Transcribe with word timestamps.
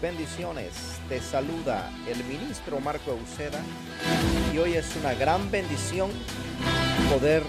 Bendiciones. 0.00 1.00
Te 1.08 1.20
saluda 1.20 1.90
el 2.08 2.24
ministro 2.24 2.80
Marco 2.80 3.10
Euseda 3.10 3.60
y 4.52 4.58
hoy 4.58 4.74
es 4.74 4.96
una 4.96 5.12
gran 5.14 5.50
bendición 5.50 6.10
poder 7.10 7.42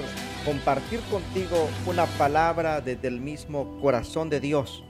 compartir 0.44 1.00
contigo 1.12 1.70
una 1.86 2.06
palabra 2.06 2.82
desde 2.82 3.08
el 3.08 3.22
mismo 3.22 3.80
corazón 3.80 4.30
de 4.30 4.40
Dios. 4.40 4.84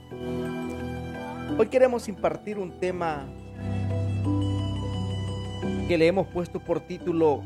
Hoy 1.56 1.68
queremos 1.68 2.08
impartir 2.08 2.58
un 2.58 2.80
tema 2.80 3.26
que 5.86 5.96
le 5.96 6.06
hemos 6.06 6.26
puesto 6.28 6.60
por 6.60 6.80
título 6.80 7.42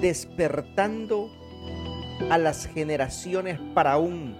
Despertando 0.00 1.30
a 2.30 2.36
las 2.36 2.66
generaciones 2.66 3.58
para 3.74 3.96
un 3.96 4.36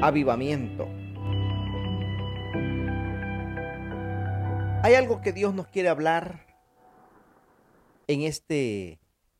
avivamiento. 0.00 0.86
Hay 4.84 4.96
algo 4.96 5.20
que 5.20 5.32
Dios 5.32 5.54
nos 5.54 5.68
quiere 5.68 5.88
hablar 5.88 6.44
en 8.08 8.22
este 8.22 8.98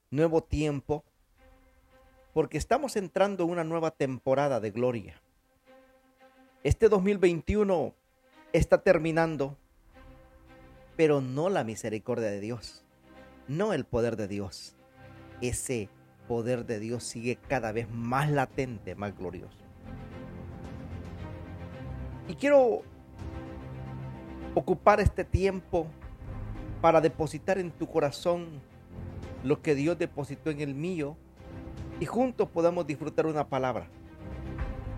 nuevo 0.08 0.44
tiempo, 0.44 1.02
porque 2.32 2.58
estamos 2.58 2.94
entrando 2.94 3.42
en 3.42 3.50
una 3.50 3.64
nueva 3.64 3.90
temporada 3.90 4.60
de 4.60 4.70
gloria. 4.70 5.20
Este 6.62 6.88
2021 6.88 7.92
está 8.52 8.84
terminando, 8.84 9.58
pero 10.94 11.20
no 11.20 11.48
la 11.48 11.64
misericordia 11.64 12.30
de 12.30 12.38
Dios, 12.38 12.84
no 13.48 13.72
el 13.72 13.84
poder 13.84 14.14
de 14.14 14.28
Dios. 14.28 14.76
Ese 15.40 15.88
poder 16.28 16.66
de 16.66 16.78
Dios 16.78 17.02
sigue 17.02 17.34
cada 17.34 17.72
vez 17.72 17.90
más 17.90 18.30
latente, 18.30 18.94
más 18.94 19.18
glorioso. 19.18 19.58
Y 22.28 22.36
quiero 22.36 22.84
ocupar 24.54 25.00
este 25.00 25.24
tiempo 25.24 25.86
para 26.80 27.00
depositar 27.00 27.58
en 27.58 27.70
tu 27.70 27.88
corazón 27.88 28.60
lo 29.44 29.62
que 29.62 29.74
Dios 29.74 29.98
depositó 29.98 30.50
en 30.50 30.60
el 30.60 30.74
mío 30.74 31.16
y 32.00 32.06
juntos 32.06 32.48
podamos 32.48 32.86
disfrutar 32.86 33.26
una 33.26 33.48
palabra. 33.48 33.86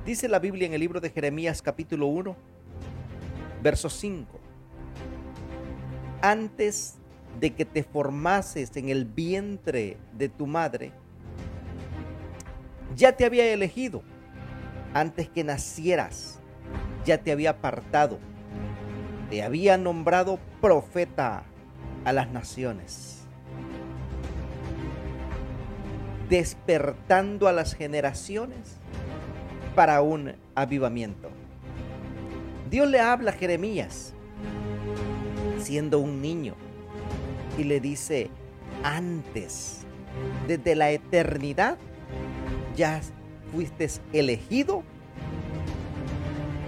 Dice 0.05 0.29
la 0.29 0.39
Biblia 0.39 0.67
en 0.67 0.75
el 0.75 0.81
libro 0.81 1.01
de 1.01 1.11
Jeremías 1.11 1.63
capítulo 1.63 2.07
1, 2.07 2.37
verso 3.63 3.89
5. 3.89 4.41
Antes 6.21 6.97
de 7.41 7.55
que 7.55 7.65
te 7.65 7.83
formases 7.83 8.77
en 8.77 8.89
el 8.89 9.05
vientre 9.05 9.99
de 10.13 10.29
tu 10.29 10.47
madre, 10.47 10.93
ya 12.97 13.13
te 13.13 13.25
había 13.25 13.53
elegido. 13.53 14.03
Antes 14.93 15.29
que 15.29 15.43
nacieras, 15.43 16.39
ya 17.05 17.19
te 17.19 17.33
había 17.33 17.51
apartado 17.51 18.19
te 19.31 19.43
había 19.43 19.77
nombrado 19.77 20.39
profeta 20.61 21.45
a 22.05 22.13
las 22.13 22.31
naciones, 22.31 23.23
despertando 26.29 27.49
a 27.49 27.53
las 27.53 27.75
generaciones 27.75 28.77
para 29.75 30.03
un 30.03 30.35
avivamiento. 30.55 31.31
Dios 32.71 32.89
le 32.89 33.01
habla 33.01 33.31
a 33.31 33.35
Jeremías 33.35 34.15
siendo 35.59 35.99
un 35.99 36.21
niño 36.21 36.55
y 37.57 37.65
le 37.65 37.81
dice, 37.81 38.31
antes, 38.83 39.81
desde 40.47 40.75
la 40.75 40.91
eternidad, 40.91 41.79
ya 42.77 43.01
fuiste 43.53 43.89
elegido 44.13 44.83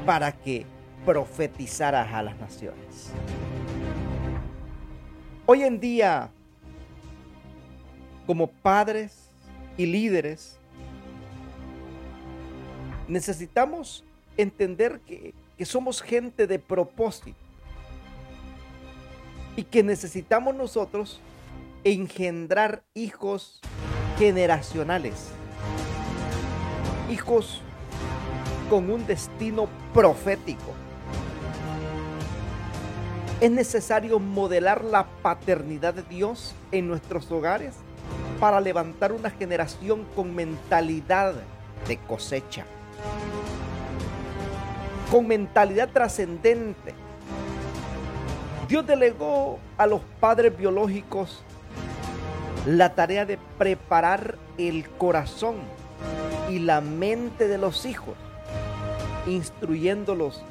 para 0.06 0.32
que 0.32 0.66
profetizarás 1.06 2.12
a 2.12 2.22
las 2.22 2.36
naciones. 2.38 3.12
Hoy 5.46 5.62
en 5.62 5.78
día, 5.78 6.30
como 8.26 8.48
padres 8.48 9.30
y 9.76 9.86
líderes, 9.86 10.58
necesitamos 13.06 14.04
entender 14.36 14.98
que, 15.06 15.32
que 15.56 15.64
somos 15.64 16.02
gente 16.02 16.48
de 16.48 16.58
propósito 16.58 17.38
y 19.54 19.62
que 19.62 19.84
necesitamos 19.84 20.56
nosotros 20.56 21.20
engendrar 21.84 22.82
hijos 22.94 23.60
generacionales, 24.18 25.28
hijos 27.08 27.62
con 28.68 28.90
un 28.90 29.06
destino 29.06 29.68
profético 29.94 30.74
es 33.40 33.50
necesario 33.50 34.18
modelar 34.18 34.82
la 34.84 35.06
paternidad 35.22 35.92
de 35.92 36.02
Dios 36.02 36.54
en 36.72 36.88
nuestros 36.88 37.30
hogares 37.30 37.74
para 38.40 38.60
levantar 38.60 39.12
una 39.12 39.30
generación 39.30 40.06
con 40.14 40.34
mentalidad 40.34 41.34
de 41.86 41.98
cosecha, 41.98 42.64
con 45.10 45.26
mentalidad 45.26 45.90
trascendente. 45.90 46.94
Dios 48.68 48.86
delegó 48.86 49.58
a 49.76 49.86
los 49.86 50.00
padres 50.18 50.56
biológicos 50.56 51.42
la 52.66 52.94
tarea 52.94 53.26
de 53.26 53.38
preparar 53.58 54.38
el 54.56 54.88
corazón 54.88 55.56
y 56.50 56.58
la 56.58 56.80
mente 56.80 57.48
de 57.48 57.58
los 57.58 57.84
hijos, 57.84 58.14
instruyéndolos 59.26 60.42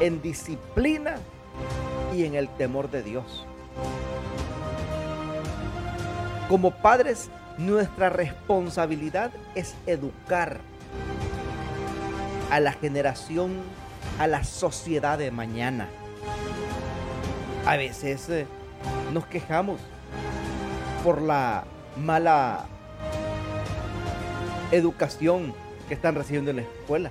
en 0.00 0.22
disciplina 0.22 1.16
y 2.14 2.24
en 2.24 2.34
el 2.34 2.48
temor 2.48 2.90
de 2.90 3.02
Dios. 3.02 3.46
Como 6.48 6.70
padres, 6.70 7.30
nuestra 7.58 8.10
responsabilidad 8.10 9.30
es 9.54 9.74
educar 9.86 10.60
a 12.50 12.60
la 12.60 12.72
generación, 12.72 13.52
a 14.18 14.26
la 14.26 14.44
sociedad 14.44 15.18
de 15.18 15.30
mañana. 15.30 15.88
A 17.66 17.76
veces 17.76 18.28
eh, 18.28 18.46
nos 19.12 19.26
quejamos 19.26 19.80
por 21.04 21.22
la 21.22 21.64
mala 21.96 22.66
educación 24.72 25.54
que 25.88 25.94
están 25.94 26.14
recibiendo 26.14 26.50
en 26.50 26.56
la 26.56 26.62
escuela. 26.62 27.10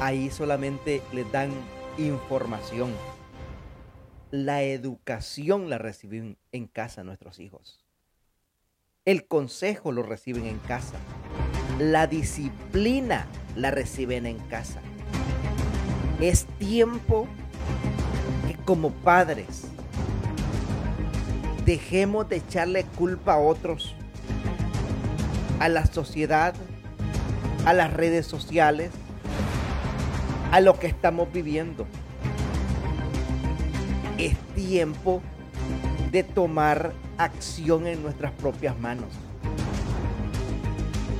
Ahí 0.00 0.30
solamente 0.30 1.02
les 1.12 1.30
dan 1.32 1.50
información 1.98 2.92
la 4.30 4.62
educación 4.62 5.70
la 5.70 5.78
reciben 5.78 6.36
en 6.52 6.66
casa 6.66 7.04
nuestros 7.04 7.38
hijos. 7.38 7.84
El 9.04 9.26
consejo 9.26 9.92
lo 9.92 10.02
reciben 10.02 10.46
en 10.46 10.58
casa. 10.58 10.96
La 11.78 12.08
disciplina 12.08 13.26
la 13.54 13.70
reciben 13.70 14.26
en 14.26 14.38
casa. 14.48 14.80
Es 16.20 16.46
tiempo 16.58 17.28
que 18.48 18.56
como 18.64 18.90
padres 18.90 19.68
dejemos 21.64 22.28
de 22.28 22.36
echarle 22.36 22.84
culpa 22.96 23.34
a 23.34 23.38
otros, 23.38 23.94
a 25.60 25.68
la 25.68 25.86
sociedad, 25.86 26.54
a 27.64 27.72
las 27.74 27.92
redes 27.92 28.26
sociales, 28.26 28.90
a 30.50 30.60
lo 30.60 30.78
que 30.80 30.88
estamos 30.88 31.32
viviendo 31.32 31.86
es 34.18 34.36
tiempo 34.54 35.22
de 36.10 36.22
tomar 36.22 36.92
acción 37.18 37.86
en 37.86 38.02
nuestras 38.02 38.32
propias 38.32 38.78
manos. 38.78 39.08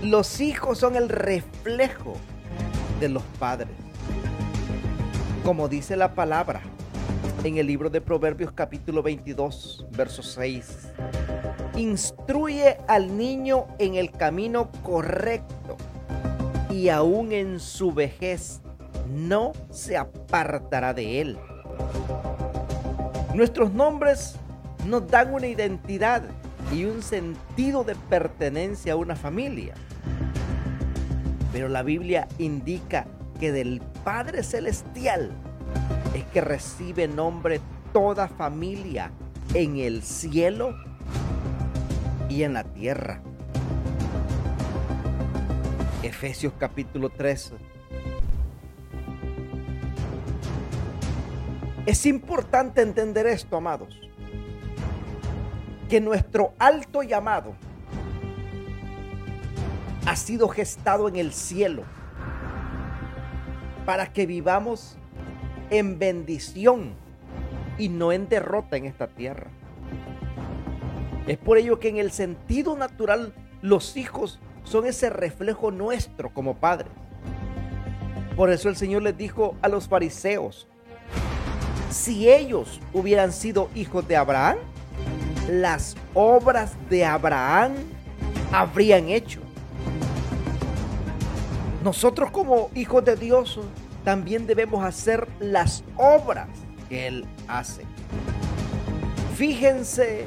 Los 0.02 0.40
hijos 0.40 0.78
son 0.78 0.96
el 0.96 1.08
reflejo 1.08 2.14
de 3.00 3.08
los 3.08 3.22
padres. 3.38 3.75
Como 5.44 5.69
dice 5.69 5.96
la 5.96 6.14
palabra 6.14 6.62
en 7.44 7.58
el 7.58 7.66
libro 7.66 7.90
de 7.90 8.00
Proverbios 8.00 8.52
capítulo 8.52 9.02
22, 9.02 9.87
verso 9.92 10.22
6. 10.22 10.92
Instruye 11.76 12.78
al 12.88 13.16
niño 13.16 13.66
en 13.78 13.94
el 13.96 14.10
camino 14.10 14.70
correcto 14.82 15.76
y 16.70 16.88
aún 16.88 17.32
en 17.32 17.60
su 17.60 17.92
vejez 17.92 18.60
no 19.08 19.52
se 19.70 19.96
apartará 19.96 20.94
de 20.94 21.20
él. 21.20 21.38
Nuestros 23.37 23.75
nombres 23.75 24.37
nos 24.87 25.06
dan 25.09 25.35
una 25.35 25.47
identidad 25.47 26.23
y 26.73 26.87
un 26.87 27.03
sentido 27.03 27.85
de 27.85 27.94
pertenencia 27.94 28.94
a 28.94 28.97
una 28.97 29.15
familia. 29.15 29.75
Pero 31.53 31.69
la 31.69 31.83
Biblia 31.83 32.29
indica 32.38 33.06
que 33.38 33.53
del 33.53 33.83
Padre 34.05 34.43
Celestial 34.43 35.33
es 36.15 36.25
que 36.33 36.41
recibe 36.41 37.09
nombre 37.09 37.61
toda 37.93 38.27
familia 38.27 39.11
en 39.53 39.77
el 39.77 40.03
cielo 40.03 40.75
y 42.31 42.43
en 42.43 42.55
la 42.55 42.65
tierra. 42.65 43.21
Efesios 46.03 46.55
capítulo 46.59 47.11
3 47.11 47.53
Es 51.87 52.05
importante 52.05 52.83
entender 52.83 53.29
esto, 53.29 53.56
amados, 53.56 54.00
que 55.88 56.00
nuestro 56.00 56.53
alto 56.59 57.05
llamado 57.05 57.55
ha 60.05 60.17
sido 60.17 60.49
gestado 60.49 61.06
en 61.06 61.15
el 61.15 61.33
cielo 61.33 61.85
para 63.85 64.12
que 64.12 64.27
vivamos 64.27 64.99
en 65.71 65.97
bendición 66.00 66.94
y 67.79 67.88
no 67.88 68.11
en 68.11 68.29
derrota 68.29 68.77
en 68.77 68.87
esta 68.87 69.06
tierra. 69.06 69.47
Es 71.29 71.38
por 71.38 71.56
ello 71.56 71.79
que 71.79 71.88
en 71.88 71.99
el 71.99 72.11
sentido 72.11 72.77
natural 72.77 73.33
los 73.62 73.97
hijos 73.97 74.41
son 74.65 74.87
ese 74.87 75.09
reflejo 75.09 75.71
nuestro 75.71 76.35
como 76.35 76.56
padres. 76.56 76.91
Por 78.35 78.50
eso 78.50 78.69
el 78.69 78.75
Señor 78.75 79.03
les 79.03 79.17
dijo 79.17 79.55
a 79.62 79.69
los 79.69 79.87
fariseos, 79.87 80.67
si 81.96 82.31
ellos 82.31 82.81
hubieran 82.93 83.32
sido 83.32 83.70
hijos 83.75 84.06
de 84.06 84.16
Abraham, 84.16 84.58
las 85.48 85.96
obras 86.14 86.75
de 86.90 87.04
Abraham 87.04 87.72
habrían 88.52 89.08
hecho. 89.08 89.40
Nosotros 91.82 92.31
como 92.31 92.70
hijos 92.75 93.04
de 93.04 93.16
Dios 93.16 93.58
también 94.04 94.46
debemos 94.46 94.84
hacer 94.84 95.26
las 95.40 95.82
obras 95.96 96.48
que 96.88 97.06
Él 97.06 97.25
hace. 97.48 97.82
Fíjense 99.34 100.26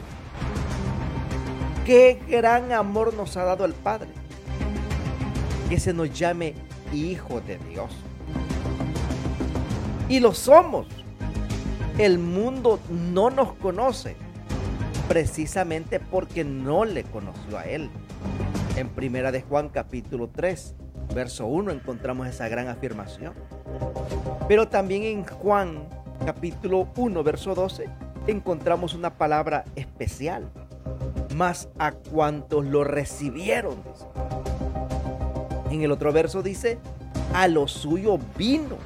qué 1.86 2.20
gran 2.28 2.72
amor 2.72 3.14
nos 3.14 3.38
ha 3.38 3.44
dado 3.44 3.66
el 3.66 3.74
Padre. 3.74 4.10
Que 5.70 5.80
se 5.80 5.94
nos 5.94 6.12
llame 6.18 6.56
hijo 6.92 7.42
de 7.42 7.58
Dios. 7.60 7.92
Y 10.08 10.20
lo 10.20 10.34
somos. 10.34 10.88
El 12.00 12.18
mundo 12.18 12.80
no 12.90 13.30
nos 13.30 13.52
conoce 13.56 14.16
precisamente 15.10 16.00
porque 16.00 16.46
no 16.46 16.86
le 16.86 17.04
conoció 17.04 17.58
a 17.58 17.64
Él. 17.64 17.90
En 18.78 18.88
Primera 18.88 19.34
de 19.34 19.42
Juan 19.42 19.68
capítulo 19.68 20.30
3, 20.30 20.76
verso 21.14 21.46
1 21.48 21.72
encontramos 21.72 22.26
esa 22.26 22.48
gran 22.48 22.70
afirmación. 22.70 23.34
Pero 24.48 24.70
también 24.70 25.04
en 25.04 25.26
Juan 25.26 25.90
capítulo 26.26 26.88
1, 26.96 27.22
verso 27.22 27.54
12 27.54 27.90
encontramos 28.28 28.94
una 28.94 29.18
palabra 29.18 29.66
especial. 29.76 30.50
Más 31.36 31.68
a 31.80 31.92
cuantos 31.92 32.64
lo 32.64 32.86
recibieron. 32.86 33.76
En 35.70 35.82
el 35.82 35.92
otro 35.92 36.14
verso 36.14 36.42
dice, 36.44 36.80
a 37.34 37.50
lo 37.50 37.68
suyo 37.68 38.18
vino, 38.38 38.78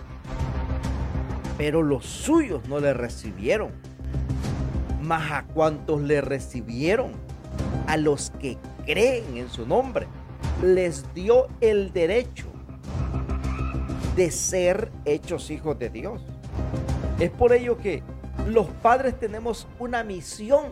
pero 1.58 1.84
los 1.84 2.06
suyos 2.06 2.68
no 2.68 2.80
le 2.80 2.94
recibieron. 2.94 3.72
Más 5.02 5.32
a 5.32 5.44
cuantos 5.44 6.02
le 6.02 6.22
recibieron, 6.22 7.12
a 7.88 7.98
los 7.98 8.32
que 8.40 8.58
creen 8.86 9.38
en 9.38 9.50
su 9.50 9.68
nombre, 9.68 10.08
les 10.62 11.14
dio 11.14 11.48
el 11.62 11.92
derecho 11.92 12.48
de 14.16 14.32
ser 14.32 14.92
hechos 15.06 15.52
hijos 15.52 15.78
de 15.80 15.90
Dios. 15.90 16.22
Es 17.20 17.32
por 17.32 17.54
ello 17.54 17.78
que 17.78 18.04
los 18.48 18.68
padres 18.68 19.20
tenemos 19.20 19.68
una 19.80 20.04
misión, 20.04 20.72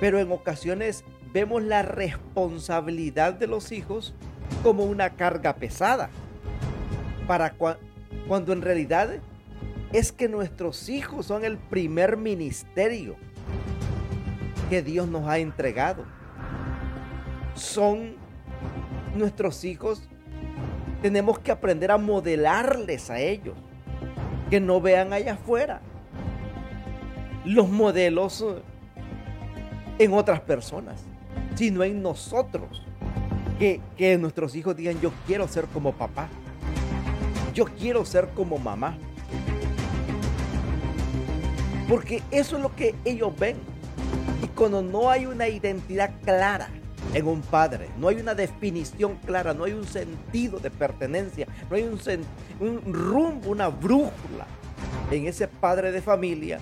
pero 0.00 0.18
en 0.18 0.30
ocasiones 0.32 1.04
vemos 1.32 1.62
la 1.62 1.82
responsabilidad 1.82 3.34
de 3.34 3.46
los 3.46 3.72
hijos 3.72 4.14
como 4.62 4.84
una 4.84 5.10
carga 5.10 5.56
pesada, 5.56 6.10
para 7.26 7.50
cuando 8.28 8.52
en 8.52 8.62
realidad 8.62 9.20
es 9.92 10.12
que 10.12 10.28
nuestros 10.28 10.88
hijos 10.88 11.26
son 11.26 11.44
el 11.44 11.58
primer 11.58 12.16
ministerio 12.16 13.16
que 14.68 14.82
Dios 14.82 15.08
nos 15.08 15.28
ha 15.28 15.38
entregado. 15.38 16.04
Son 17.54 18.16
nuestros 19.14 19.64
hijos, 19.64 20.02
tenemos 21.02 21.38
que 21.38 21.52
aprender 21.52 21.90
a 21.90 21.98
modelarles 21.98 23.10
a 23.10 23.18
ellos, 23.20 23.56
que 24.50 24.60
no 24.60 24.80
vean 24.80 25.12
allá 25.12 25.34
afuera 25.34 25.80
los 27.46 27.68
modelos 27.68 28.44
en 29.98 30.12
otras 30.12 30.40
personas, 30.40 31.04
sino 31.54 31.84
en 31.84 32.02
nosotros. 32.02 32.82
Que, 33.58 33.80
que 33.96 34.18
nuestros 34.18 34.54
hijos 34.54 34.76
digan, 34.76 35.00
yo 35.00 35.10
quiero 35.26 35.48
ser 35.48 35.64
como 35.66 35.92
papá, 35.92 36.28
yo 37.56 37.64
quiero 37.64 38.04
ser 38.04 38.28
como 38.34 38.58
mamá. 38.58 38.98
Porque 41.88 42.22
eso 42.30 42.56
es 42.56 42.62
lo 42.62 42.76
que 42.76 42.94
ellos 43.06 43.32
ven. 43.38 43.56
Y 44.44 44.48
cuando 44.48 44.82
no 44.82 45.10
hay 45.10 45.24
una 45.24 45.48
identidad 45.48 46.12
clara 46.22 46.68
en 47.14 47.26
un 47.26 47.40
padre, 47.40 47.88
no 47.98 48.08
hay 48.08 48.16
una 48.16 48.34
definición 48.34 49.16
clara, 49.24 49.54
no 49.54 49.64
hay 49.64 49.72
un 49.72 49.86
sentido 49.86 50.58
de 50.58 50.70
pertenencia, 50.70 51.46
no 51.70 51.76
hay 51.76 51.84
un, 51.84 51.98
un 52.60 52.92
rumbo, 52.92 53.50
una 53.50 53.68
brújula 53.68 54.46
en 55.10 55.26
ese 55.26 55.48
padre 55.48 55.92
de 55.92 56.02
familia, 56.02 56.58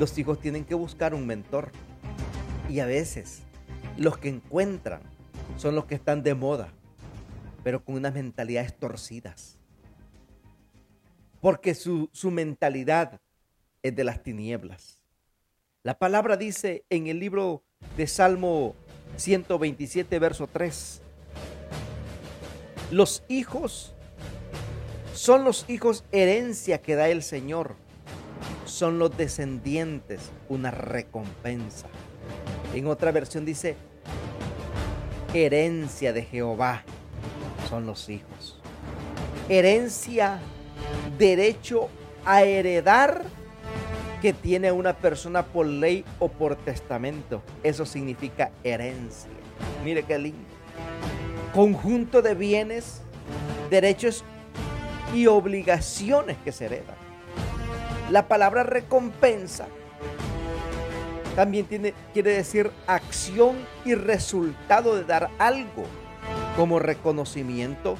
los 0.00 0.16
hijos 0.16 0.40
tienen 0.40 0.64
que 0.64 0.74
buscar 0.74 1.12
un 1.14 1.26
mentor. 1.26 1.70
Y 2.70 2.80
a 2.80 2.86
veces 2.86 3.42
los 3.98 4.16
que 4.16 4.30
encuentran 4.30 5.02
son 5.58 5.74
los 5.74 5.84
que 5.84 5.96
están 5.96 6.22
de 6.22 6.34
moda, 6.34 6.68
pero 7.62 7.84
con 7.84 7.96
unas 7.96 8.14
mentalidades 8.14 8.74
torcidas. 8.74 9.58
Porque 11.42 11.74
su, 11.74 12.08
su 12.12 12.30
mentalidad 12.30 13.20
es 13.82 13.94
de 13.96 14.04
las 14.04 14.22
tinieblas. 14.22 15.02
La 15.82 15.98
palabra 15.98 16.36
dice 16.36 16.84
en 16.88 17.08
el 17.08 17.18
libro 17.18 17.64
de 17.96 18.06
Salmo 18.06 18.76
127, 19.16 20.18
verso 20.20 20.46
3, 20.46 21.02
los 22.92 23.24
hijos 23.28 23.92
son 25.14 25.42
los 25.42 25.68
hijos 25.68 26.04
herencia 26.12 26.80
que 26.80 26.94
da 26.94 27.08
el 27.08 27.24
Señor 27.24 27.74
son 28.64 28.98
los 28.98 29.16
descendientes 29.16 30.30
una 30.48 30.70
recompensa. 30.70 31.88
En 32.74 32.86
otra 32.86 33.12
versión 33.12 33.44
dice, 33.44 33.76
herencia 35.34 36.12
de 36.12 36.22
Jehová 36.22 36.84
son 37.68 37.86
los 37.86 38.08
hijos. 38.08 38.58
Herencia, 39.48 40.40
derecho 41.18 41.88
a 42.24 42.42
heredar 42.42 43.22
que 44.20 44.32
tiene 44.32 44.70
una 44.70 44.96
persona 44.96 45.42
por 45.44 45.66
ley 45.66 46.04
o 46.18 46.28
por 46.28 46.56
testamento. 46.56 47.42
Eso 47.62 47.84
significa 47.84 48.52
herencia. 48.62 49.30
Mire 49.84 50.04
qué 50.04 50.18
lindo. 50.18 50.38
Conjunto 51.52 52.22
de 52.22 52.34
bienes, 52.34 53.02
derechos 53.68 54.24
y 55.12 55.26
obligaciones 55.26 56.36
que 56.44 56.52
se 56.52 56.66
heredan. 56.66 56.96
La 58.10 58.28
palabra 58.28 58.62
recompensa 58.62 59.66
también 61.34 61.66
tiene, 61.66 61.94
quiere 62.12 62.34
decir 62.34 62.70
acción 62.86 63.56
y 63.84 63.94
resultado 63.94 64.94
de 64.94 65.04
dar 65.04 65.30
algo 65.38 65.84
como 66.56 66.78
reconocimiento 66.78 67.96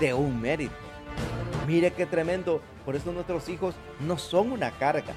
de 0.00 0.14
un 0.14 0.40
mérito. 0.40 0.87
Mire 1.68 1.92
qué 1.92 2.06
tremendo. 2.06 2.60
Por 2.84 2.96
eso 2.96 3.12
nuestros 3.12 3.48
hijos 3.48 3.76
no 4.00 4.18
son 4.18 4.50
una 4.50 4.72
carga. 4.72 5.14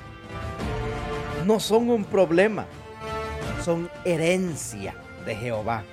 No 1.48 1.60
son 1.60 1.90
un 1.90 2.06
problema. 2.06 2.68
Son 3.66 3.90
herencia 4.06 4.94
de 5.26 5.36
Jehová. 5.36 5.84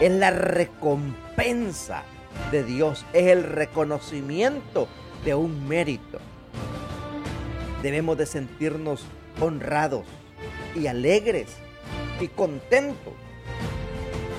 Es 0.00 0.10
la 0.10 0.32
recompensa 0.32 2.02
de 2.50 2.64
Dios. 2.64 3.06
Es 3.12 3.26
el 3.26 3.44
reconocimiento 3.44 4.88
de 5.24 5.36
un 5.36 5.68
mérito 5.68 6.18
debemos 7.86 8.18
de 8.18 8.26
sentirnos 8.26 9.04
honrados 9.40 10.04
y 10.74 10.88
alegres 10.88 11.56
y 12.20 12.26
contentos 12.26 13.12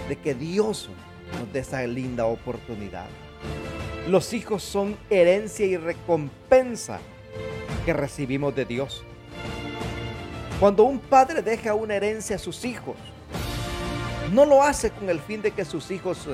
de 0.10 0.18
que 0.18 0.34
Dios 0.36 0.90
nos 1.40 1.54
dé 1.54 1.60
esa 1.60 1.88
linda 1.88 2.26
oportunidad. 2.26 3.08
Los 4.08 4.34
hijos 4.34 4.64
son 4.64 4.98
herencia 5.10 5.66
y 5.66 5.78
recompensa 5.78 7.00
que 7.86 7.94
recibimos 7.94 8.56
de 8.56 8.66
Dios. 8.66 9.04
Cuando 10.60 10.84
un 10.84 11.00
padre 11.00 11.42
deja 11.42 11.74
una 11.74 11.96
herencia 11.96 12.38
a 12.38 12.40
sus 12.40 12.66
hijos, 12.66 12.96
no 14.34 14.46
lo 14.46 14.64
hace 14.64 14.92
con 14.92 15.10
el 15.10 15.20
fin 15.20 15.42
de 15.42 15.52
que 15.52 15.66
sus 15.66 15.92
hijos 15.92 16.28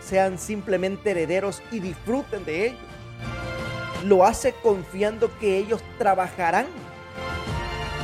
sean 0.00 0.38
simplemente 0.38 1.10
herederos 1.10 1.62
y 1.70 1.80
disfruten 1.80 2.44
de 2.44 2.66
ellos 2.66 2.92
lo 4.04 4.24
hace 4.24 4.52
confiando 4.52 5.30
que 5.38 5.58
ellos 5.58 5.82
trabajarán 5.98 6.66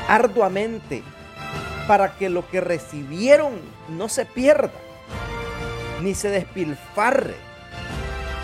arduamente 0.09 1.03
para 1.87 2.17
que 2.17 2.29
lo 2.29 2.49
que 2.49 2.61
recibieron 2.61 3.55
no 3.89 4.09
se 4.09 4.27
pierda, 4.27 4.73
ni 6.03 6.15
se 6.15 6.31
despilfarre, 6.31 7.35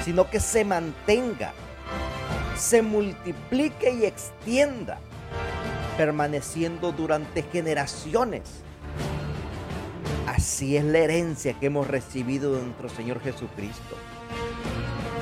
sino 0.04 0.28
que 0.28 0.40
se 0.40 0.64
mantenga 0.64 1.52
se 2.56 2.82
multiplique 2.82 3.92
y 3.92 4.04
extienda, 4.04 4.98
permaneciendo 5.96 6.92
durante 6.92 7.42
generaciones. 7.42 8.42
Así 10.26 10.76
es 10.76 10.84
la 10.84 10.98
herencia 10.98 11.54
que 11.54 11.66
hemos 11.66 11.86
recibido 11.86 12.54
de 12.54 12.62
nuestro 12.62 12.88
Señor 12.88 13.20
Jesucristo. 13.20 13.96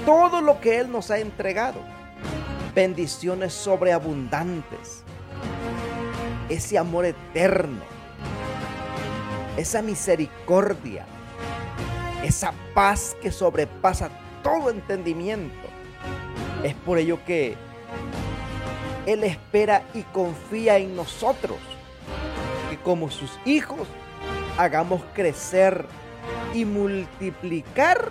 Todo 0.05 0.41
lo 0.41 0.61
que 0.61 0.79
Él 0.79 0.91
nos 0.91 1.11
ha 1.11 1.19
entregado, 1.19 1.81
bendiciones 2.75 3.53
sobreabundantes, 3.53 5.03
ese 6.49 6.79
amor 6.79 7.07
eterno, 7.07 7.83
esa 9.57 9.81
misericordia, 9.83 11.07
esa 12.23 12.53
paz 12.75 13.17
que 13.21 13.31
sobrepasa 13.31 14.11
todo 14.43 14.71
entendimiento. 14.71 15.69
Es 16.63 16.75
por 16.75 16.99
ello 16.99 17.19
que 17.25 17.57
Él 19.07 19.25
espera 19.25 19.83
y 19.95 20.03
confía 20.03 20.79
en 20.79 20.95
nosotros, 20.95 21.59
que 22.71 22.77
como 22.79 23.11
sus 23.11 23.39
hijos 23.45 23.89
hagamos 24.59 25.03
crecer 25.15 25.87
y 26.55 26.65
multiplicar 26.65 28.11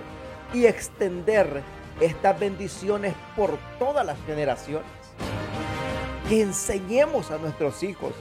y 0.53 0.65
extender 0.65 1.61
estas 1.99 2.39
bendiciones 2.39 3.13
por 3.35 3.57
todas 3.79 4.05
las 4.05 4.17
generaciones. 4.25 4.89
Que 6.27 6.41
enseñemos 6.41 7.31
a 7.31 7.37
nuestros 7.37 7.83
hijos 7.83 8.13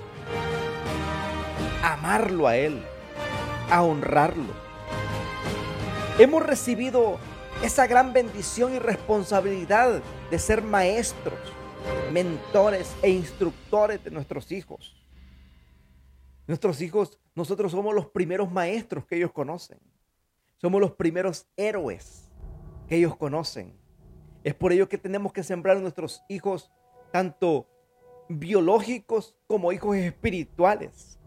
a 1.82 1.94
amarlo 1.94 2.46
a 2.46 2.56
Él, 2.56 2.82
a 3.70 3.82
honrarlo. 3.82 4.52
Hemos 6.18 6.44
recibido 6.44 7.18
esa 7.62 7.86
gran 7.86 8.12
bendición 8.12 8.74
y 8.74 8.78
responsabilidad 8.78 10.02
de 10.30 10.38
ser 10.38 10.62
maestros, 10.62 11.38
mentores 12.10 12.94
e 13.02 13.10
instructores 13.10 14.02
de 14.02 14.10
nuestros 14.10 14.50
hijos. 14.50 14.96
Nuestros 16.46 16.80
hijos, 16.80 17.18
nosotros 17.34 17.72
somos 17.72 17.94
los 17.94 18.06
primeros 18.06 18.50
maestros 18.50 19.04
que 19.04 19.16
ellos 19.16 19.32
conocen. 19.32 19.78
Somos 20.56 20.80
los 20.80 20.92
primeros 20.92 21.46
héroes 21.56 22.30
que 22.88 22.96
ellos 22.96 23.14
conocen. 23.16 23.78
Es 24.42 24.54
por 24.54 24.72
ello 24.72 24.88
que 24.88 24.98
tenemos 24.98 25.32
que 25.32 25.42
sembrar 25.42 25.76
en 25.76 25.82
nuestros 25.82 26.22
hijos 26.28 26.72
tanto 27.12 27.68
biológicos 28.30 29.36
como 29.46 29.70
hijos 29.70 29.96
espirituales. 29.96 31.18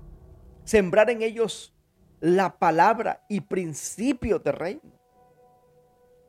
Sembrar 0.63 1.12
en 1.12 1.22
ellos 1.22 1.75
la 2.20 2.58
palabra 2.58 3.24
y 3.30 3.42
principios 3.42 4.44
de 4.44 4.52
reino. 4.52 5.03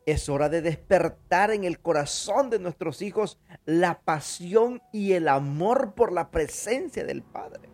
Es 0.06 0.28
hora 0.28 0.50
de 0.50 0.60
despertar 0.60 1.50
en 1.50 1.64
el 1.64 1.78
corazón 1.78 2.50
de 2.50 2.58
nuestros 2.58 3.00
hijos 3.00 3.38
la 3.64 4.00
pasión 4.00 4.82
y 4.92 5.12
el 5.12 5.28
amor 5.28 5.94
por 5.94 6.12
la 6.12 6.30
presencia 6.30 7.04
del 7.04 7.22
Padre. 7.22 7.70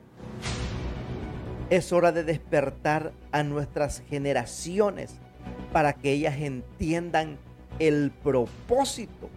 Es 1.70 1.92
hora 1.92 2.12
de 2.12 2.22
despertar 2.22 3.12
a 3.32 3.42
nuestras 3.42 4.04
generaciones 4.08 5.16
para 5.72 5.92
que 5.94 6.12
ellas 6.12 6.36
entiendan 6.38 7.36
el 7.80 8.12
propósito. 8.12 9.28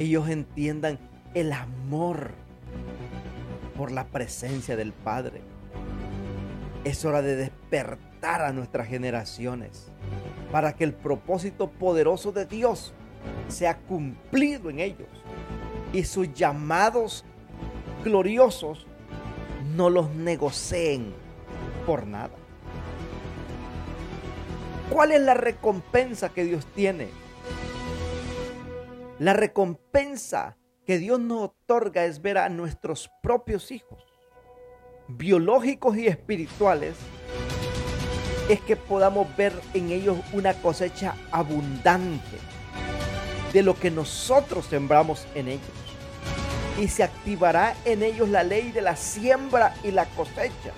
Ellos 0.00 0.28
entiendan 0.28 0.98
el 1.34 1.52
amor 1.52 2.32
por 3.76 3.92
la 3.92 4.06
presencia 4.06 4.76
del 4.76 4.92
Padre. 4.92 5.42
Es 6.82 7.04
hora 7.04 7.22
de 7.22 7.36
despertar 7.36 8.13
a 8.24 8.52
nuestras 8.52 8.88
generaciones 8.88 9.92
para 10.50 10.74
que 10.74 10.84
el 10.84 10.94
propósito 10.94 11.70
poderoso 11.70 12.32
de 12.32 12.46
Dios 12.46 12.94
sea 13.48 13.78
cumplido 13.78 14.70
en 14.70 14.80
ellos 14.80 15.08
y 15.92 16.04
sus 16.04 16.32
llamados 16.32 17.24
gloriosos 18.02 18.86
no 19.76 19.90
los 19.90 20.10
negocien 20.14 21.12
por 21.86 22.06
nada. 22.06 22.34
¿Cuál 24.90 25.12
es 25.12 25.20
la 25.20 25.34
recompensa 25.34 26.28
que 26.28 26.44
Dios 26.44 26.66
tiene? 26.74 27.08
La 29.18 29.32
recompensa 29.32 30.56
que 30.86 30.98
Dios 30.98 31.20
nos 31.20 31.42
otorga 31.42 32.04
es 32.04 32.20
ver 32.20 32.38
a 32.38 32.48
nuestros 32.48 33.10
propios 33.22 33.70
hijos, 33.70 34.04
biológicos 35.08 35.96
y 35.96 36.06
espirituales, 36.06 36.94
es 38.48 38.60
que 38.60 38.76
podamos 38.76 39.26
ver 39.36 39.52
en 39.72 39.90
ellos 39.90 40.18
una 40.32 40.54
cosecha 40.54 41.14
abundante 41.30 42.38
de 43.52 43.62
lo 43.62 43.78
que 43.78 43.90
nosotros 43.90 44.66
sembramos 44.66 45.26
en 45.34 45.48
ellos. 45.48 45.62
Y 46.78 46.88
se 46.88 47.04
activará 47.04 47.74
en 47.84 48.02
ellos 48.02 48.28
la 48.28 48.42
ley 48.42 48.72
de 48.72 48.82
la 48.82 48.96
siembra 48.96 49.74
y 49.84 49.92
la 49.92 50.06
cosecha, 50.06 50.72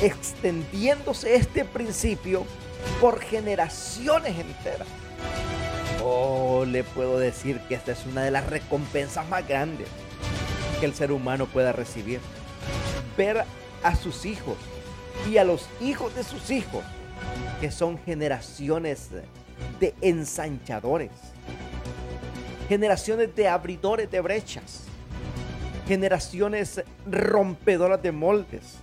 extendiéndose 0.00 1.34
este 1.34 1.64
principio 1.64 2.46
por 3.00 3.20
generaciones 3.20 4.38
enteras. 4.38 4.86
Oh, 6.02 6.64
le 6.64 6.84
puedo 6.84 7.18
decir 7.18 7.60
que 7.68 7.74
esta 7.74 7.92
es 7.92 8.06
una 8.06 8.22
de 8.22 8.30
las 8.30 8.46
recompensas 8.46 9.28
más 9.28 9.46
grandes 9.46 9.88
que 10.78 10.86
el 10.86 10.94
ser 10.94 11.12
humano 11.12 11.46
pueda 11.46 11.72
recibir. 11.72 12.20
Ver 13.18 13.44
a 13.82 13.96
sus 13.96 14.24
hijos 14.24 14.56
y 15.28 15.36
a 15.36 15.44
los 15.44 15.68
hijos 15.80 16.14
de 16.14 16.24
sus 16.24 16.50
hijos, 16.50 16.82
que 17.60 17.70
son 17.70 17.98
generaciones 17.98 19.08
de 19.78 19.94
ensanchadores, 20.00 21.10
generaciones 22.68 23.34
de 23.34 23.48
abridores 23.48 24.10
de 24.10 24.20
brechas, 24.20 24.84
generaciones 25.86 26.82
rompedoras 27.06 28.02
de 28.02 28.12
moldes. 28.12 28.76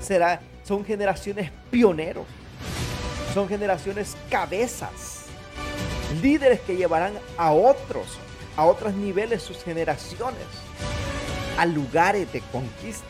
Será, 0.00 0.40
son 0.64 0.84
generaciones 0.84 1.50
pioneros, 1.70 2.26
son 3.34 3.48
generaciones 3.48 4.16
cabezas, 4.30 5.24
líderes 6.22 6.60
que 6.60 6.76
llevarán 6.76 7.14
a 7.36 7.52
otros, 7.52 8.18
a 8.56 8.64
otros 8.64 8.94
niveles 8.94 9.42
sus 9.42 9.62
generaciones, 9.62 10.46
a 11.58 11.66
lugares 11.66 12.32
de 12.32 12.40
conquista 12.52 13.06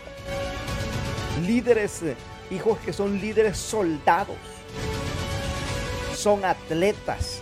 líderes, 1.40 2.02
eh, 2.02 2.16
hijos 2.50 2.78
que 2.78 2.92
son 2.92 3.20
líderes 3.20 3.56
soldados, 3.56 4.36
son 6.14 6.44
atletas, 6.44 7.40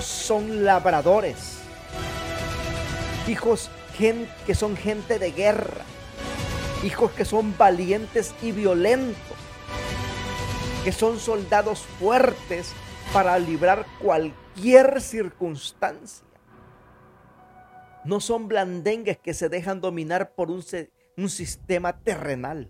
son 0.00 0.64
labradores, 0.64 1.58
hijos 3.26 3.70
que 4.46 4.54
son 4.54 4.76
gente 4.76 5.18
de 5.20 5.30
guerra, 5.30 5.84
hijos 6.82 7.12
que 7.12 7.24
son 7.24 7.56
valientes 7.56 8.34
y 8.42 8.50
violentos, 8.50 9.36
que 10.82 10.90
son 10.90 11.20
soldados 11.20 11.80
fuertes 12.00 12.72
para 13.12 13.38
librar 13.38 13.86
cualquier 14.00 15.00
circunstancia. 15.00 16.26
No 18.04 18.18
son 18.18 18.48
blandengues 18.48 19.18
que 19.18 19.34
se 19.34 19.48
dejan 19.48 19.80
dominar 19.80 20.34
por 20.34 20.50
un, 20.50 20.64
un 21.16 21.30
sistema 21.30 22.00
terrenal 22.00 22.68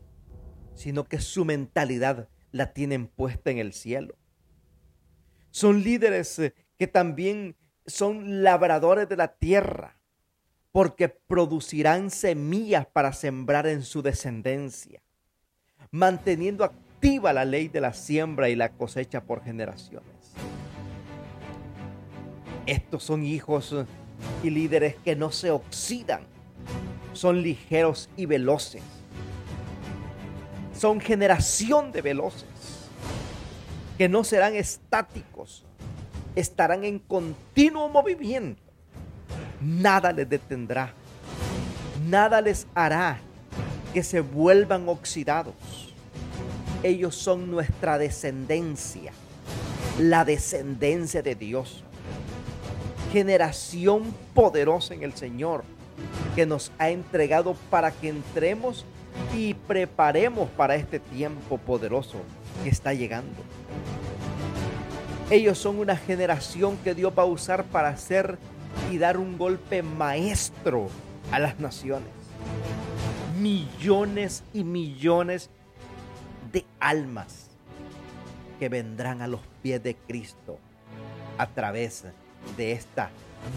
sino 0.74 1.04
que 1.04 1.20
su 1.20 1.44
mentalidad 1.44 2.28
la 2.50 2.72
tienen 2.72 3.06
puesta 3.06 3.50
en 3.50 3.58
el 3.58 3.72
cielo. 3.72 4.14
Son 5.50 5.82
líderes 5.82 6.38
eh, 6.38 6.54
que 6.78 6.86
también 6.86 7.56
son 7.86 8.42
labradores 8.42 9.08
de 9.08 9.16
la 9.16 9.28
tierra, 9.28 9.98
porque 10.70 11.08
producirán 11.08 12.10
semillas 12.10 12.86
para 12.86 13.12
sembrar 13.12 13.66
en 13.66 13.82
su 13.82 14.02
descendencia, 14.02 15.02
manteniendo 15.90 16.64
activa 16.64 17.32
la 17.32 17.44
ley 17.44 17.68
de 17.68 17.80
la 17.80 17.92
siembra 17.92 18.48
y 18.48 18.56
la 18.56 18.70
cosecha 18.70 19.24
por 19.24 19.42
generaciones. 19.42 20.32
Estos 22.64 23.02
son 23.02 23.24
hijos 23.24 23.72
eh, 23.72 23.84
y 24.42 24.50
líderes 24.50 24.94
que 24.96 25.16
no 25.16 25.32
se 25.32 25.50
oxidan, 25.50 26.22
son 27.12 27.42
ligeros 27.42 28.08
y 28.16 28.26
veloces 28.26 28.82
son 30.82 31.00
generación 31.00 31.92
de 31.92 32.02
veloces 32.02 32.44
que 33.96 34.08
no 34.08 34.24
serán 34.24 34.56
estáticos, 34.56 35.64
estarán 36.34 36.82
en 36.82 36.98
continuo 36.98 37.88
movimiento. 37.88 38.60
Nada 39.60 40.10
les 40.10 40.28
detendrá, 40.28 40.92
nada 42.10 42.40
les 42.40 42.66
hará 42.74 43.20
que 43.94 44.02
se 44.02 44.22
vuelvan 44.22 44.88
oxidados. 44.88 45.54
Ellos 46.82 47.14
son 47.14 47.48
nuestra 47.48 47.96
descendencia, 47.96 49.12
la 50.00 50.24
descendencia 50.24 51.22
de 51.22 51.36
Dios. 51.36 51.84
Generación 53.12 54.12
poderosa 54.34 54.94
en 54.94 55.04
el 55.04 55.12
Señor 55.12 55.62
que 56.34 56.44
nos 56.44 56.72
ha 56.80 56.90
entregado 56.90 57.54
para 57.70 57.92
que 57.92 58.08
entremos 58.08 58.84
y 59.34 59.54
preparemos 59.54 60.48
para 60.50 60.74
este 60.74 60.98
tiempo 60.98 61.58
poderoso 61.58 62.18
que 62.62 62.70
está 62.70 62.92
llegando. 62.92 63.42
Ellos 65.30 65.58
son 65.58 65.78
una 65.78 65.96
generación 65.96 66.76
que 66.78 66.94
Dios 66.94 67.12
va 67.16 67.22
a 67.22 67.26
usar 67.26 67.64
para 67.64 67.88
hacer 67.88 68.38
y 68.90 68.98
dar 68.98 69.16
un 69.16 69.38
golpe 69.38 69.82
maestro 69.82 70.88
a 71.30 71.38
las 71.38 71.58
naciones. 71.58 72.10
Millones 73.40 74.44
y 74.52 74.64
millones 74.64 75.48
de 76.52 76.66
almas 76.80 77.48
que 78.58 78.68
vendrán 78.68 79.22
a 79.22 79.26
los 79.26 79.40
pies 79.62 79.82
de 79.82 79.94
Cristo 79.94 80.58
a 81.38 81.46
través 81.46 82.04
de 82.56 82.72
esta 82.72 83.10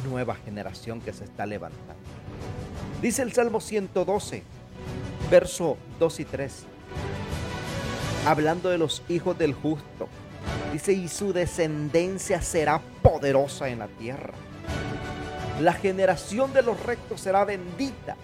nueva 0.10 0.36
generación 0.36 1.02
que 1.02 1.14
se 1.14 1.26
está 1.26 1.46
levantando. 1.46 1.96
Dice 3.02 3.22
el 3.22 3.34
Salmo 3.34 3.60
112, 3.60 4.44
verso 5.29 5.77
2 6.00 6.20
y 6.20 6.25
3, 6.25 6.63
hablando 8.25 8.70
de 8.70 8.77
los 8.77 9.03
hijos 9.10 9.38
del 9.38 9.53
justo. 9.53 10.08
Dice, 10.72 10.94
y 10.94 11.08
su 11.08 11.34
descendencia 11.34 12.41
será 12.41 12.82
poderosa 13.01 13.70
en 13.70 13.79
la 13.79 13.88
tierra. 13.88 14.34
La 15.62 15.74
generación 15.74 16.51
de 16.53 16.62
los 16.62 16.82
rectos 16.84 17.22
será 17.22 17.46
bendita. 17.46 18.17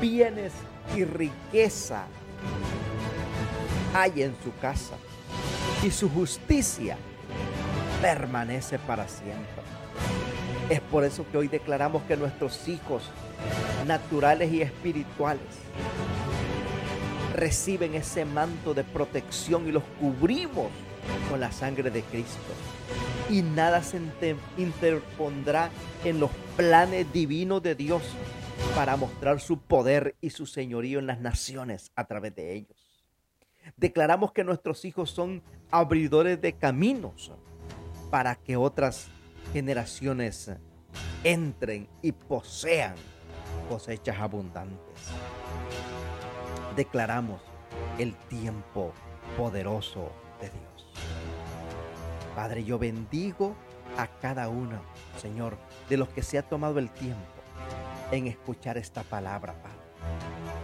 Bienes 0.00 0.52
y 0.96 1.04
riqueza 1.04 2.04
hay 3.94 4.22
en 4.22 4.34
su 4.42 4.54
casa. 4.60 4.94
Y 5.82 5.90
su 5.90 6.08
justicia 6.08 6.96
permanece 8.00 8.78
para 8.78 9.08
siempre. 9.08 9.62
Es 10.70 10.80
por 10.80 11.04
eso 11.04 11.26
que 11.30 11.38
hoy 11.38 11.48
declaramos 11.48 12.02
que 12.04 12.16
nuestros 12.16 12.68
hijos 12.68 13.02
naturales 13.86 14.52
y 14.52 14.62
espirituales 14.62 15.42
reciben 17.34 17.94
ese 17.94 18.24
manto 18.24 18.74
de 18.74 18.84
protección 18.84 19.68
y 19.68 19.72
los 19.72 19.82
cubrimos 20.00 20.70
con 21.28 21.40
la 21.40 21.52
sangre 21.52 21.90
de 21.90 22.02
Cristo. 22.02 22.38
Y 23.28 23.42
nada 23.42 23.82
se 23.82 24.00
interpondrá 24.56 25.70
en 26.04 26.20
los 26.20 26.30
planes 26.56 27.12
divinos 27.12 27.62
de 27.62 27.74
Dios 27.74 28.02
para 28.76 28.96
mostrar 28.96 29.40
su 29.40 29.58
poder 29.58 30.14
y 30.20 30.30
su 30.30 30.46
señorío 30.46 31.00
en 31.00 31.06
las 31.06 31.20
naciones 31.20 31.90
a 31.96 32.04
través 32.04 32.34
de 32.34 32.54
ellos. 32.54 32.76
Declaramos 33.76 34.32
que 34.32 34.44
nuestros 34.44 34.84
hijos 34.84 35.10
son 35.10 35.42
abridores 35.70 36.40
de 36.40 36.52
caminos 36.52 37.32
para 38.10 38.36
que 38.36 38.56
otras 38.56 39.08
generaciones 39.52 40.50
entren 41.24 41.88
y 42.02 42.12
posean 42.12 42.94
cosechas 43.68 44.18
abundantes. 44.18 45.10
Declaramos 46.76 47.40
el 47.98 48.14
tiempo 48.28 48.92
poderoso 49.36 50.10
de 50.40 50.50
Dios. 50.50 50.92
Padre, 52.34 52.64
yo 52.64 52.78
bendigo 52.78 53.54
a 53.96 54.06
cada 54.06 54.48
uno, 54.48 54.80
Señor, 55.18 55.56
de 55.88 55.96
los 55.96 56.08
que 56.08 56.22
se 56.22 56.38
ha 56.38 56.42
tomado 56.42 56.78
el 56.78 56.90
tiempo 56.90 57.20
en 58.10 58.26
escuchar 58.26 58.76
esta 58.76 59.02
palabra. 59.02 59.54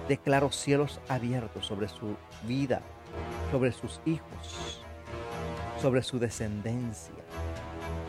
Declaro 0.08 0.50
cielos 0.50 1.00
abiertos 1.08 1.66
sobre 1.66 1.88
su 1.88 2.16
vida, 2.42 2.82
sobre 3.50 3.72
sus 3.72 4.00
hijos, 4.04 4.82
sobre 5.80 6.02
su 6.02 6.18
descendencia. 6.18 7.14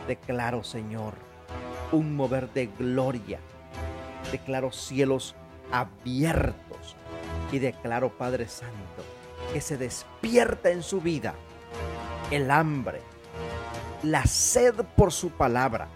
Declaro, 0.08 0.64
Señor, 0.64 1.14
un 1.92 2.16
mover 2.16 2.52
de 2.52 2.66
gloria. 2.66 3.38
Declaro 4.32 4.72
cielos 4.72 5.36
abiertos 5.70 6.96
y 7.52 7.58
declaro, 7.58 8.10
Padre 8.10 8.48
Santo, 8.48 9.04
que 9.52 9.60
se 9.60 9.76
despierta 9.76 10.70
en 10.70 10.82
su 10.82 11.00
vida 11.00 11.34
el 12.30 12.50
hambre, 12.50 13.02
la 14.02 14.24
sed 14.24 14.74
por 14.96 15.12
su 15.12 15.30
palabra 15.30 15.88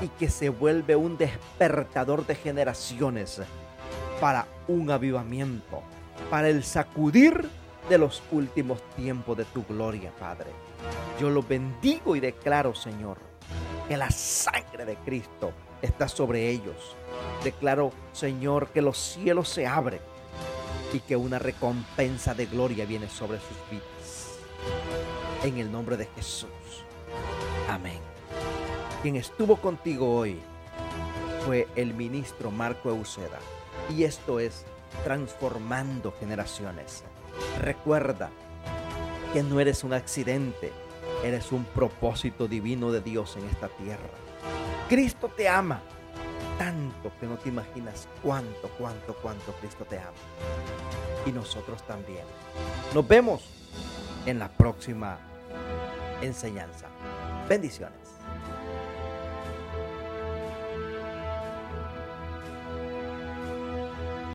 y 0.00 0.08
que 0.08 0.30
se 0.30 0.48
vuelve 0.48 0.94
un 0.94 1.18
despertador 1.18 2.24
de 2.24 2.36
generaciones 2.36 3.42
para 4.20 4.46
un 4.68 4.90
avivamiento, 4.90 5.82
para 6.30 6.48
el 6.48 6.62
sacudir 6.62 7.48
de 7.88 7.98
los 7.98 8.22
últimos 8.30 8.80
tiempos 8.94 9.36
de 9.36 9.44
tu 9.46 9.64
gloria, 9.64 10.12
Padre. 10.20 10.50
Yo 11.20 11.30
lo 11.30 11.42
bendigo 11.42 12.14
y 12.14 12.20
declaro, 12.20 12.74
Señor, 12.74 13.18
que 13.88 13.96
la 13.96 14.10
sangre 14.10 14.84
de 14.84 14.94
Cristo 14.96 15.52
está 15.82 16.08
sobre 16.08 16.48
ellos. 16.50 16.96
Declaro, 17.44 17.92
Señor, 18.12 18.68
que 18.68 18.82
los 18.82 18.98
cielos 18.98 19.48
se 19.48 19.66
abren 19.66 20.00
y 20.92 21.00
que 21.00 21.16
una 21.16 21.38
recompensa 21.38 22.34
de 22.34 22.46
gloria 22.46 22.84
viene 22.84 23.08
sobre 23.08 23.38
sus 23.38 23.56
vidas. 23.70 24.38
En 25.44 25.58
el 25.58 25.70
nombre 25.70 25.96
de 25.96 26.06
Jesús. 26.06 26.50
Amén. 27.68 28.00
Quien 29.02 29.16
estuvo 29.16 29.56
contigo 29.56 30.16
hoy 30.16 30.38
fue 31.46 31.68
el 31.76 31.94
ministro 31.94 32.50
Marco 32.50 32.90
Euseda. 32.90 33.38
Y 33.96 34.04
esto 34.04 34.40
es 34.40 34.64
Transformando 35.04 36.12
Generaciones. 36.20 37.04
Recuerda 37.60 38.30
que 39.32 39.42
no 39.42 39.60
eres 39.60 39.84
un 39.84 39.94
accidente 39.94 40.72
Eres 41.22 41.52
un 41.52 41.64
propósito 41.64 42.48
divino 42.48 42.90
de 42.92 43.02
Dios 43.02 43.36
en 43.36 43.46
esta 43.46 43.68
tierra. 43.68 44.08
Cristo 44.90 45.28
te 45.28 45.48
ama 45.48 45.80
tanto 46.58 47.12
que 47.20 47.26
no 47.26 47.36
te 47.36 47.48
imaginas 47.48 48.08
cuánto, 48.24 48.68
cuánto, 48.76 49.14
cuánto 49.22 49.52
Cristo 49.60 49.84
te 49.84 49.96
ama. 49.96 50.10
Y 51.24 51.30
nosotros 51.30 51.80
también. 51.86 52.24
Nos 52.92 53.06
vemos 53.06 53.48
en 54.26 54.40
la 54.40 54.48
próxima 54.48 55.16
enseñanza. 56.20 56.88
Bendiciones. 57.48 58.09